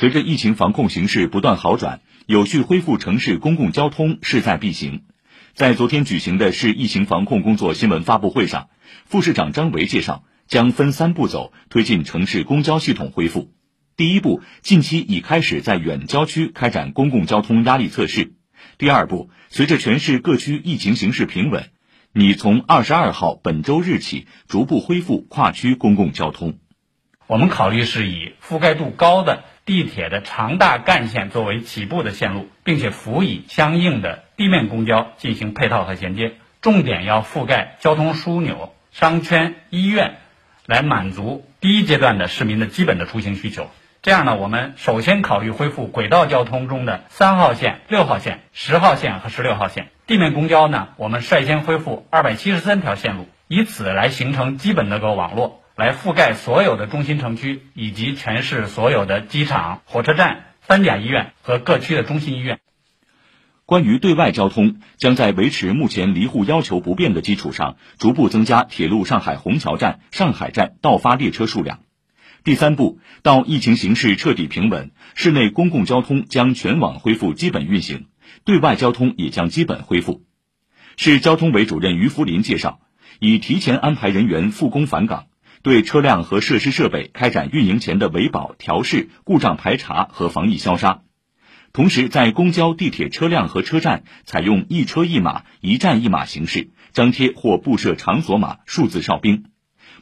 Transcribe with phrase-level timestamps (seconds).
[0.00, 5.02] 随着疫情防控形势不断好转，有序恢复城市公共交通势在必行。
[5.52, 8.70] 在昨天举行的市疫情防控工作新闻发布会上，
[9.04, 13.52] 副市长张维介绍，将分三步走推进城市公交系统恢复。
[13.94, 18.32] 第一步，近期已开始在远郊区开展公共交通压力测试。
[18.78, 21.68] 第二步，随着全市各区疫情形势平稳，
[22.14, 26.58] 拟从二十二号本周日起逐步恢复跨区公共交通。
[27.26, 40.16] 我们考虑是以覆盖度高的地铁的长大干线作为起步的线路，并且辅以相应的地面公交进行配套和衔接，重点要覆盖交通枢纽、商圈、医院，
[40.66, 43.70] 来满足第一阶段的市民的基本的出行需求。
[44.02, 49.86] 这样呢，我们首先考虑恢复轨道交通中的三号线、六号线、十号线和十六号线。
[50.08, 62.60] 地面公交呢，我们率先恢复二百七十三条线路，以此来形成基本的个网络，来覆盖所有的中心城区以及全市所有的机场、火车站、三甲医院和各区的中心医院。
[63.64, 71.80] 关于对外交通，将在维持目前离沪要求不变的基础上，逐步增加铁路上海虹桥站、上海站到发列车数量。
[72.44, 78.08] 第三步，到疫情形势彻底平稳，市内公共交通将全网恢复基本运行，
[78.44, 80.26] 对外交通也将基本恢复。
[80.98, 82.80] 市交通委主任于福林介绍，
[83.18, 85.28] 已提前安排人员复工返岗，
[85.62, 91.02] 对车辆和设施设备开展运营前的维保、调试、故障排查和防疫消杀，
[91.72, 99.44] 同时在公交、地铁车辆和车站采用一车一码、一站一码形式张贴或布设场所码、数字哨兵。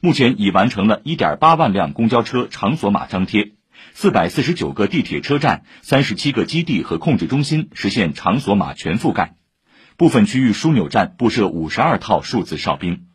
[0.00, 3.54] 目前已完成了1.8万辆公交车场所码张贴
[3.96, 9.34] ，449个地铁车站、37个基地和控制中心实现场所码全覆盖，
[9.96, 13.06] 部分区域枢纽站布设52套数字哨兵。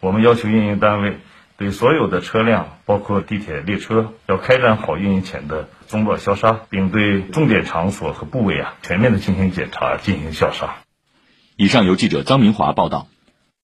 [0.00, 1.18] 我们要求运营单位
[1.60, 10.76] 对所有的车辆，包括地铁列车，要开展好运营前的中断消杀，并对重点场所和部位啊全面的进行检查，进行消杀。
[11.56, 13.08] 以上由记者张明华报道。